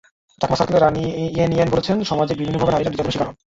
[0.41, 1.03] চাকমা সার্কেলের রানি
[1.37, 3.35] য়েন য়েন বলেছেন, সমাজে বিভিন্নভাবে নারীরা নির্যাতনের শিকার হন।